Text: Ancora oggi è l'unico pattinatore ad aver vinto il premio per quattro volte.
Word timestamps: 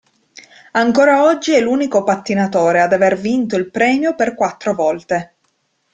Ancora 0.71 1.25
oggi 1.25 1.51
è 1.53 1.61
l'unico 1.61 2.03
pattinatore 2.03 2.81
ad 2.81 2.91
aver 2.91 3.17
vinto 3.17 3.55
il 3.55 3.69
premio 3.69 4.15
per 4.15 4.33
quattro 4.33 4.73
volte. 4.73 5.35